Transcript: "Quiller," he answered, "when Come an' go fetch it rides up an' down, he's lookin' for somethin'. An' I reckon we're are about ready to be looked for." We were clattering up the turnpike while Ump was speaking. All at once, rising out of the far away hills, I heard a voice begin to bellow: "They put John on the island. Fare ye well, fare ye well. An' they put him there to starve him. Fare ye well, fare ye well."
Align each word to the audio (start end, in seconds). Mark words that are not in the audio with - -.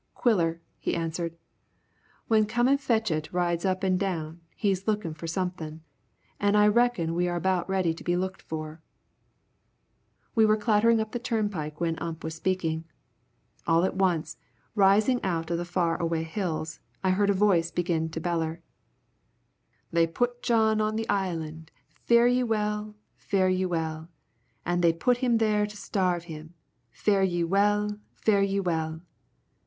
"Quiller," 0.15 0.59
he 0.79 0.95
answered, 0.95 1.37
"when 2.27 2.47
Come 2.47 2.67
an' 2.67 2.77
go 2.77 2.81
fetch 2.81 3.11
it 3.11 3.31
rides 3.31 3.65
up 3.65 3.83
an' 3.83 3.97
down, 3.97 4.41
he's 4.55 4.87
lookin' 4.87 5.13
for 5.13 5.27
somethin'. 5.27 5.81
An' 6.39 6.55
I 6.55 6.65
reckon 6.69 7.13
we're 7.13 7.31
are 7.31 7.35
about 7.35 7.69
ready 7.69 7.93
to 7.93 8.03
be 8.03 8.17
looked 8.17 8.41
for." 8.41 8.81
We 10.33 10.43
were 10.43 10.57
clattering 10.57 10.99
up 10.99 11.11
the 11.11 11.19
turnpike 11.19 11.79
while 11.79 11.93
Ump 11.99 12.23
was 12.23 12.33
speaking. 12.33 12.85
All 13.67 13.83
at 13.85 13.95
once, 13.95 14.37
rising 14.73 15.23
out 15.23 15.51
of 15.51 15.59
the 15.59 15.65
far 15.65 16.01
away 16.01 16.23
hills, 16.23 16.79
I 17.03 17.11
heard 17.11 17.29
a 17.29 17.33
voice 17.33 17.69
begin 17.69 18.09
to 18.09 18.19
bellow: 18.19 18.57
"They 19.91 20.07
put 20.07 20.41
John 20.41 20.81
on 20.81 20.95
the 20.95 21.07
island. 21.09 21.69
Fare 21.91 22.25
ye 22.25 22.41
well, 22.41 22.95
fare 23.17 23.49
ye 23.49 23.67
well. 23.67 24.09
An' 24.65 24.81
they 24.81 24.93
put 24.93 25.17
him 25.17 25.37
there 25.37 25.67
to 25.67 25.77
starve 25.77 26.23
him. 26.23 26.55
Fare 26.91 27.21
ye 27.21 27.43
well, 27.43 27.99
fare 28.15 28.41
ye 28.41 28.59
well." 28.59 29.01